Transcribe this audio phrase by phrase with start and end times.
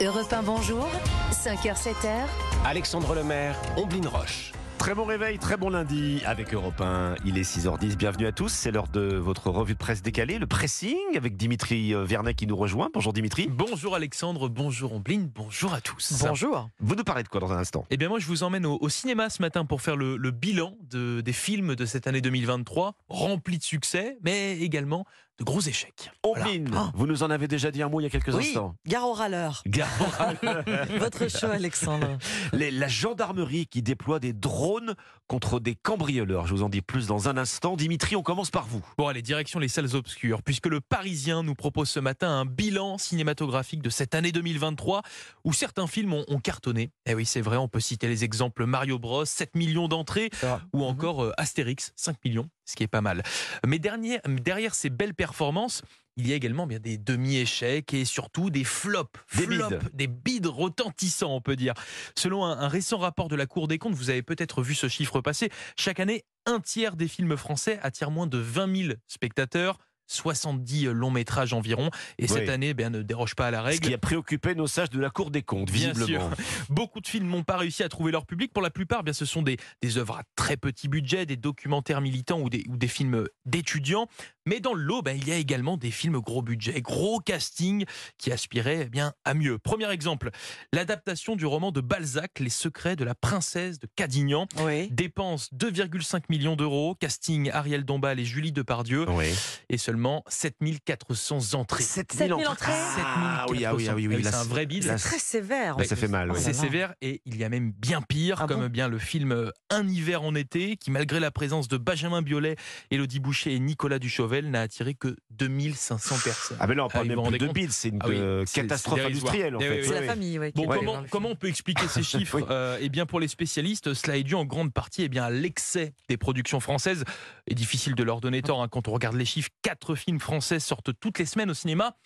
[0.00, 0.88] Europe 1, bonjour.
[1.30, 2.26] 5h, 7h.
[2.64, 4.52] Alexandre Lemaire, Omblin Roche.
[4.78, 7.14] Très bon réveil, très bon lundi avec Europe 1.
[7.24, 8.48] Il est 6h10, bienvenue à tous.
[8.48, 12.46] C'est l'heure de votre revue de presse décalée, le pressing avec Dimitri euh, Vernet qui
[12.46, 12.90] nous rejoint.
[12.92, 13.46] Bonjour Dimitri.
[13.48, 16.14] Bonjour Alexandre, bonjour Omblin, bonjour à tous.
[16.26, 16.68] Bonjour.
[16.80, 17.86] Vous nous parlez de quoi dans un instant?
[17.90, 20.30] Eh bien moi je vous emmène au, au cinéma ce matin pour faire le, le
[20.32, 25.06] bilan de, des films de cette année 2023, remplis de succès, mais également
[25.38, 26.10] de gros échecs.
[26.24, 26.46] Voilà.
[26.48, 26.90] Omblin, Ah.
[26.94, 28.74] vous nous en avez déjà dit un mot il y a quelques Oui, instants.
[28.86, 29.62] gare au râleur.
[29.66, 29.88] Gare-
[30.98, 32.18] Votre show, Alexandre.
[32.52, 34.94] Les- la gendarmerie qui déploie des drones
[35.26, 36.46] contre des cambrioleurs.
[36.46, 37.76] Je vous en dis plus dans un instant.
[37.76, 38.84] Dimitri, on commence par vous.
[38.98, 42.98] Bon allez, direction les salles obscures, puisque le Parisien nous propose ce matin un bilan
[42.98, 45.02] cinématographique de cette année 2023,
[45.44, 46.90] où certains films ont, ont cartonné.
[47.06, 50.30] Eh oui c'est vrai, on peut citer les exemples Mario Bros, 7 millions d'entrées,
[50.72, 53.22] ou encore euh, Astérix, 5 millions, ce qui est pas mal.
[53.66, 55.82] Mais dernier- derrière ces belles performances,
[56.16, 59.90] il y a également bien des demi-échecs et surtout des flops, Des flops, bides.
[59.94, 61.74] des bides retentissants, on peut dire.
[62.16, 64.88] Selon un, un récent rapport de la Cour des comptes, vous avez peut-être vu ce
[64.88, 69.78] chiffre passer, chaque année, un tiers des films français attirent moins de 20 000 spectateurs.
[70.06, 72.50] 70 longs métrages environ et cette Oui.
[72.50, 73.88] année eh bien, ne déroge pas à la Ce règle.
[73.88, 76.30] qui a préoccupé nos sages de la Cour des comptes, Bien visiblement.
[76.68, 78.52] Beaucoup de films n'ont pas réussi à trouver leur public.
[78.52, 82.00] Pour la plupart, bien, ce sont des, des œuvres à très petit budget, des documentaires
[82.00, 84.08] militants ou des, ou des films d'étudiants.
[84.46, 87.86] Mais dans le lot, ben, il y a également des films gros budget, gros casting
[88.18, 89.58] qui aspiraient eh bien à mieux.
[89.58, 90.30] Premier exemple,
[90.72, 94.46] l'adaptation du roman de Balzac, Les secrets de la princesse de Cadignan.
[94.60, 94.88] Oui.
[94.90, 99.26] Dépense 2,5 millions d'euros, casting Ariel Dombal et Julie Depardieu, Oui.
[99.70, 101.82] et seulement 7400 entrées.
[101.84, 102.46] 7000 entrées.
[102.48, 102.72] entrées.
[102.98, 104.16] Ah oui, ah oui, ah oui, oui.
[104.24, 104.82] c'est là, un vrai bide.
[104.82, 105.76] C'est très sévère.
[105.84, 106.32] ça fait mal.
[106.32, 106.38] oui.
[106.40, 109.30] C'est sévère et il y a même bien pire, Ah comme bon bien le film
[109.30, 112.56] euh, Un hiver en été, qui malgré la présence de Benjamin Biolay,
[112.90, 116.56] Élodie Boucher et Nicolas Duchauvel, n'a attiré que 2500 personnes.
[116.60, 118.16] Ah mais là on Ah, parle même plus de compte bide, c'est une Ah oui,
[118.16, 119.70] euh, c'est- catastrophe c'est industrielle en Eh fait.
[119.70, 119.82] oui, oui.
[119.84, 120.06] C'est Oui, la oui.
[120.08, 120.52] famille, oui.
[120.56, 120.66] Bon,
[121.10, 122.44] comment, on peut expliquer ces chiffres Oui.
[122.50, 125.30] Euh, Eh bien, pour les spécialistes, cela est dû en grande partie eh bien, à
[125.30, 127.04] l'excès des productions françaises.
[127.46, 129.50] Et difficile de leur donner tort hein, quand on regarde les chiffres.
[129.84, 131.96] Quatre films français sortent toutes les semaines au cinéma.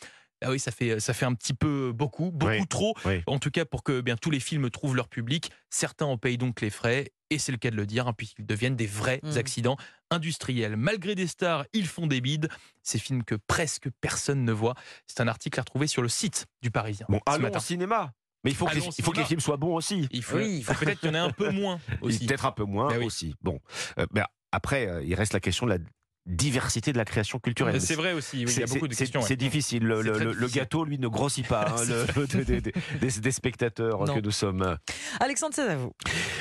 [0.42, 2.66] Ah oui, ça fait, ça fait un petit peu beaucoup, beaucoup Oui.
[2.68, 2.94] trop.
[3.04, 3.22] Oui.
[3.26, 6.16] En tout cas, pour que eh bien, tous les films trouvent leur public, certains en
[6.16, 7.12] payent donc les frais.
[7.30, 9.36] Et c'est le cas de le dire, hein, puisqu'ils deviennent des vrais Mm.
[9.36, 9.76] accidents
[10.10, 10.76] industriels.
[10.76, 12.48] Malgré des stars, ils font des bides.
[12.82, 14.74] Ces films que presque personne ne voit.
[15.06, 17.06] C'est un article à retrouver sur le site du Parisien.
[17.08, 17.58] Bon, ce allons matin.
[17.58, 18.12] au cinéma.
[18.44, 20.08] Mais il faut, que les, il faut que les films soient bons aussi.
[20.12, 20.62] Il faut, Oui.
[20.62, 22.24] faut peut-être qu'il y en ait un peu moins aussi.
[22.26, 23.04] Peut-être un peu moins Ben oui.
[23.06, 23.34] aussi.
[23.42, 23.60] Bon,
[23.98, 25.78] Euh, ben, après, euh, il reste la question de la
[26.28, 27.80] diversité de la création culturelle.
[27.80, 29.20] C'est vrai aussi, oui, il y C'est- a beaucoup de c'est- questions.
[29.22, 29.36] C'est ouais.
[29.36, 29.82] difficile.
[29.84, 31.82] Le, gâteau, lui, ne grossit pas hein,
[32.16, 34.14] le- des, des spectateurs Non.
[34.14, 34.76] que nous sommes.
[35.20, 35.92] Alexandre, c'est à vous.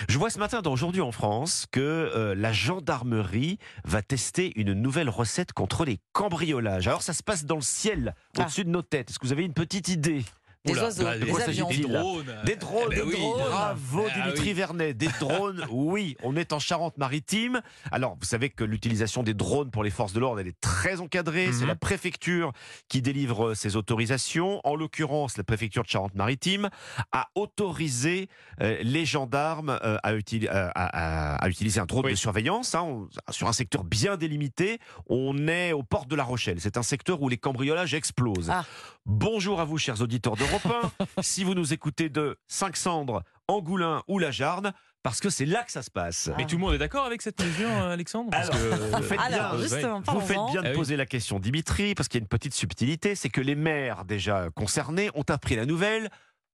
[0.09, 4.73] Je vois ce matin dans Aujourd'hui en France que euh, la gendarmerie va tester une
[4.73, 6.87] nouvelle recette contre les cambriolages.
[6.87, 8.41] Alors ça se passe dans le ciel, Ah.
[8.43, 9.09] au-dessus de nos têtes.
[9.09, 10.23] Est-ce que vous avez une petite idée?
[10.67, 11.69] Des Oula, oiseaux, bah, des avions.
[11.69, 12.35] Des drones.
[12.45, 13.19] Des drones, Eh ben des oui.
[13.19, 13.41] drones.
[13.49, 14.53] Bravo Ah Dimitri oui.
[14.53, 14.93] Vernet.
[14.93, 16.15] Des drones, oui.
[16.23, 17.61] On est en Charente-Maritime.
[17.91, 20.99] Alors, vous savez que l'utilisation des drones pour les forces de l'ordre, elle est très
[20.99, 21.49] encadrée.
[21.51, 21.67] C'est Mhm.
[21.67, 22.51] la préfecture
[22.89, 24.61] qui délivre ces autorisations.
[24.63, 26.69] En l'occurrence, la préfecture de Charente-Maritime
[27.11, 28.29] a autorisé
[28.61, 32.11] euh, les gendarmes euh, à, utili- à- à- à utiliser un drone Oui.
[32.11, 34.79] de surveillance hein, on- sur un secteur bien délimité.
[35.07, 36.57] On est aux portes de La Rochelle.
[36.59, 38.49] C'est un secteur où les cambriolages explosent.
[38.51, 38.65] Ah.
[39.05, 41.21] Bonjour à vous, chers auditeurs d'Europe 1.
[41.21, 44.73] si vous nous écoutez de Saint-Cendres, Angoulins ou La Jarne,
[45.03, 46.29] parce que c'est là que ça se passe.
[46.37, 49.03] Mais tout le monde est d'accord avec cette mesure, euh, Alexandre Parce Alors, que- vous
[49.03, 49.61] faites Alors, bien.
[49.61, 50.51] justement, Vous faites parlons-en.
[50.51, 53.29] bien de Ah poser la question, Dimitri, parce qu'il y a une petite subtilité, c'est
[53.29, 56.09] que les maires déjà concernés ont appris la nouvelle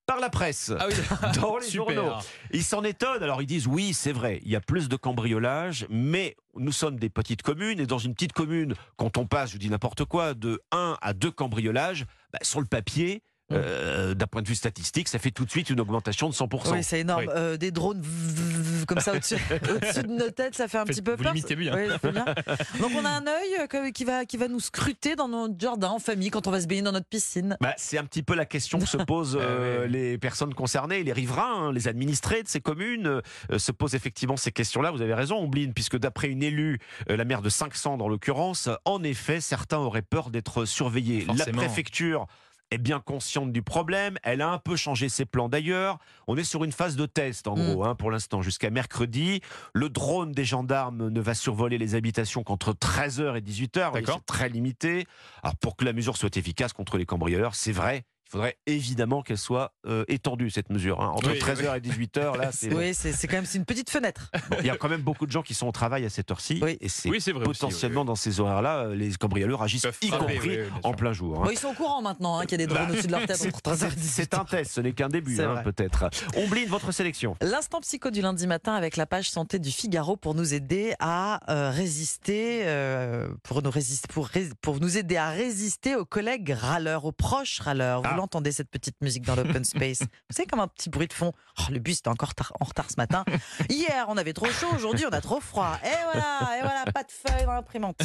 [0.06, 0.72] par la presse.
[0.78, 0.94] Ah oui,
[1.42, 1.96] Dans les super.
[1.96, 2.12] journaux.
[2.52, 3.24] Ils s'en étonnent.
[3.24, 7.00] Alors ils disent oui, c'est vrai, il y a plus de cambriolage, mais nous sommes
[7.00, 10.34] des petites communes et dans une petite commune, quand on passe, je dis n'importe quoi,
[10.34, 13.24] de 1 à 2 cambriolages, bah, sur le papier.
[13.52, 16.72] Euh, d'un point de vue statistique, ça fait tout de suite une augmentation de 100%.
[16.72, 17.26] Oui, c'est énorme.
[17.28, 17.34] Oui.
[17.36, 18.02] Euh, des drones
[18.88, 21.34] comme ça au-dessus, de nos têtes, ça fait un Faites- petit peu vous peur.
[21.34, 21.76] l'imitez bien.
[21.76, 22.26] Oui, c'est bien.
[22.80, 25.90] Donc on a un œil euh, qui va, qui va nous scruter dans notre jardin
[25.90, 27.58] en famille quand on va se baigner dans notre piscine.
[27.62, 31.04] Bah, c'est un petit peu la question que se posent euh, Ah les personnes concernées,
[31.04, 34.92] les riverains, hein, les administrés de ces communes, euh, se posent effectivement ces questions-là.
[34.92, 36.80] Vous avez raison, Ombline, puisque d'après une élue,
[37.10, 41.26] euh, la maire de 500 dans l'occurrence, en effet, certains auraient peur d'être surveillés.
[41.38, 42.28] La préfecture
[42.74, 44.18] est bien consciente du problème.
[44.24, 45.98] Elle a un peu changé ses plans d'ailleurs.
[46.28, 47.72] On est sur une phase de test en Mm.
[47.74, 49.42] gros hein, pour l'instant jusqu'à mercredi.
[49.74, 53.86] Le drone des gendarmes ne va survoler les habitations qu'entre 13h et 18h.
[53.86, 54.20] Vous voyez, D'accord.
[54.20, 55.06] C'est très limité.
[55.44, 59.22] Alors pour que la mesure soit efficace contre les cambrioleurs, c'est vrai, il faudrait évidemment
[59.22, 61.02] qu'elle soit euh, étendue, cette mesure.
[61.02, 61.10] hein.
[61.16, 62.74] Entre Oui, 13h et 18h, là, c'est.
[62.74, 64.32] Oui, c'est quand même c'est une petite fenêtre.
[64.50, 66.32] Bon, Il y a quand même beaucoup de gens qui sont au travail à cette
[66.32, 66.60] heure-ci.
[66.62, 66.78] Oui.
[66.82, 70.50] Et c'est aussi, potentiellement oui, dans ces horaires-là, euh, les cambrioleurs agissent, y compris oui,
[70.50, 71.38] oui, bien en plein jour.
[71.40, 71.44] hein.
[71.46, 73.26] Bon, ils sont au courant maintenant hein, qu'il y a des drones au-dessus de leur
[73.26, 74.10] tête entre 13h et C'est 18h.
[74.10, 76.10] c'est un test, ce n'est qu'un début, hein, peut-être.
[76.36, 77.36] Ombline, votre sélection.
[77.42, 81.40] L'instant psycho du lundi matin avec la page santé du Figaro pour nous aider à
[81.52, 84.08] euh, résister, euh, pour nous résister,
[84.62, 88.02] pour, nous aider à résister aux collègues râleurs, aux proches râleurs.
[88.02, 88.16] Vous Ah.
[88.24, 90.00] L'entendez cette petite musique dans l'open space
[90.30, 91.32] Vous savez comme un petit bruit de fond.
[91.60, 93.26] Oh, le bus était encore tar- en retard ce matin.
[93.70, 95.78] Hier on avait trop chaud, aujourd'hui on a trop froid.
[95.84, 98.00] Et voilà, et voilà, pas de feuilles dans l'imprimante.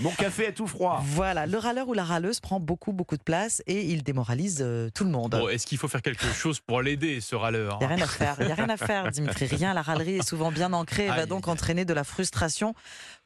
[0.00, 1.00] Mon café est tout froid.
[1.04, 4.90] Voilà, le râleur ou la râleuse prend beaucoup beaucoup de place et il démoralise euh,
[4.94, 5.30] tout le monde.
[5.32, 8.04] Bon, est-ce qu'il faut faire quelque chose pour l'aider, ce râleur Il n'y a rien
[8.04, 9.46] à faire, il y a rien à faire, Dimitri.
[9.46, 12.74] Rien, la râlerie est souvent bien ancrée et va donc entraîner de la frustration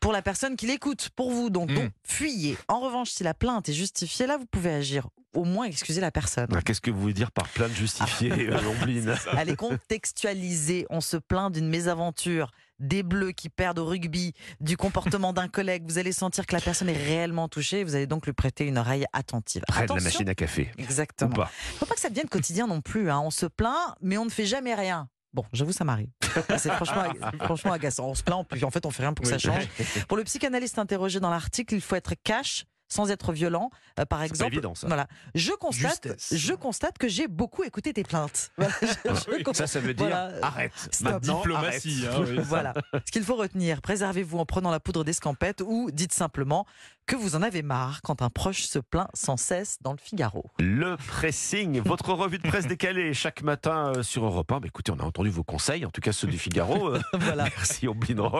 [0.00, 1.50] pour la personne qui l'écoute, pour vous.
[1.50, 1.74] Donc, Mm.
[1.74, 2.56] donc, fuyez.
[2.68, 5.08] En revanche, si la plainte est justifiée, là, vous pouvez agir.
[5.36, 6.48] Au moins, excuser la personne.
[6.54, 10.86] Ah, Qu'est-ce que vous voulez dire par plainte justifiée, euh, Ombline Elle est contextualisée.
[10.90, 15.84] On se plaint d'une mésaventure, des bleus qui perdent au rugby, du comportement d'un collègue.
[15.86, 17.84] Vous allez sentir que la personne est réellement touchée.
[17.84, 19.62] Vous allez donc lui prêter une oreille attentive.
[19.68, 20.70] Près de la machine à café.
[20.78, 21.30] Exactement.
[21.30, 21.50] pas.
[21.78, 23.10] faut pas que ça devienne quotidien non plus.
[23.10, 23.20] hein.
[23.20, 25.08] On se plaint, mais on ne fait jamais rien.
[25.34, 26.08] Bon, j'avoue, ça m'arrive.
[26.56, 27.04] C'est franchement,
[27.44, 28.06] franchement agaçant.
[28.08, 29.68] On se plaint, puis en fait, on fait rien pour que ça change.
[30.08, 33.70] Pour le psychanalyste interrogé dans l'article, il faut être cash sans être violent.
[33.98, 34.86] Euh, par exemple, évident, ça.
[34.86, 35.06] voilà.
[35.34, 36.34] Je constate, Justesse.
[36.38, 38.50] je constate que j'ai beaucoup écouté tes plaintes.
[38.58, 38.86] Voilà, je-
[39.26, 40.32] je Oui, constate- Ça, ça veut dire Voilà.
[40.42, 40.72] arrête.
[40.90, 41.12] Stop.
[41.12, 42.06] Maintenant, Diplomatie.
[42.06, 42.20] arrête.
[42.20, 42.38] hein, oui.
[42.42, 42.74] Voilà.
[43.06, 46.66] Ce qu'il faut retenir, préservez-vous en prenant la poudre d'escampette ou dites simplement
[47.06, 50.44] que vous en avez marre quand un proche se plaint sans cesse dans le Figaro.
[50.58, 54.60] Le pressing, votre revue de presse décalée chaque matin euh, sur Europe 1.
[54.60, 56.88] Bah, écoutez, on a entendu vos conseils, en tout cas ceux du Figaro.
[56.94, 57.44] Euh, Voilà.
[57.44, 58.32] Merci Ombline Roche.